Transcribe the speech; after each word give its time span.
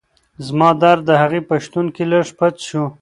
زما 0.45 0.69
درد 0.81 1.01
د 1.09 1.11
هغې 1.21 1.41
په 1.49 1.55
شتون 1.63 1.85
کې 1.95 2.03
لږ 2.11 2.27
پڅ 2.39 2.55
شو. 2.69 2.83